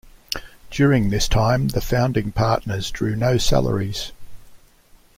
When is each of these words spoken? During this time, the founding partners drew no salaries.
During 0.71 1.11
this 1.11 1.27
time, 1.27 1.67
the 1.67 1.79
founding 1.79 2.31
partners 2.31 2.89
drew 2.89 3.15
no 3.15 3.37
salaries. 3.37 4.11